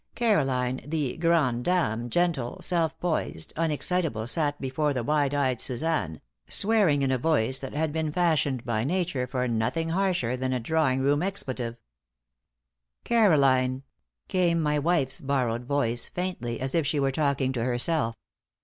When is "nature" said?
8.83-9.27